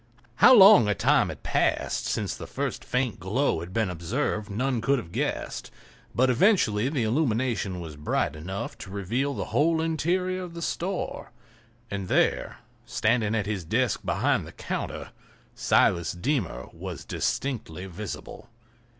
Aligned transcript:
How 0.37 0.55
long 0.55 0.87
a 0.87 0.95
time 0.95 1.29
had 1.29 1.43
passed 1.43 2.07
since 2.07 2.33
the 2.35 2.47
first 2.47 2.83
faint 2.83 3.19
glow 3.19 3.59
had 3.59 3.71
been 3.71 3.91
observed 3.91 4.49
none 4.49 4.81
could 4.81 4.97
have 4.97 5.11
guessed, 5.11 5.69
but 6.15 6.27
eventually 6.27 6.89
the 6.89 7.03
illumination 7.03 7.79
was 7.79 7.95
bright 7.97 8.35
enough 8.35 8.75
to 8.79 8.89
reveal 8.89 9.35
the 9.35 9.45
whole 9.53 9.79
interior 9.79 10.41
of 10.41 10.55
the 10.55 10.61
store; 10.63 11.29
and 11.91 12.07
there, 12.07 12.61
standing 12.83 13.35
at 13.35 13.45
his 13.45 13.63
desk 13.63 13.99
behind 14.03 14.47
the 14.47 14.51
counter, 14.53 15.11
Silas 15.53 16.13
Deemer 16.13 16.69
was 16.73 17.05
distinctly 17.05 17.85
visible! 17.85 18.49